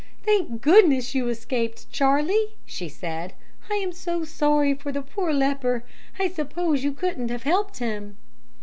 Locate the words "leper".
5.31-5.83